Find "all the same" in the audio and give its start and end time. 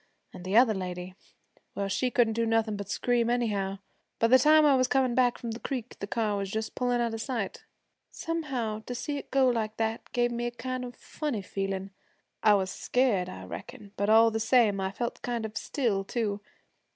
14.09-14.81